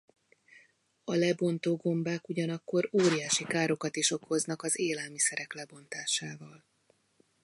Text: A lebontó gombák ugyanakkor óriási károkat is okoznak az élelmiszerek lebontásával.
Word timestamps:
A 1.03 1.15
lebontó 1.15 1.75
gombák 1.75 2.29
ugyanakkor 2.29 2.89
óriási 2.91 3.43
károkat 3.45 3.95
is 3.95 4.11
okoznak 4.11 4.61
az 4.61 4.79
élelmiszerek 4.79 5.53
lebontásával. 5.53 6.63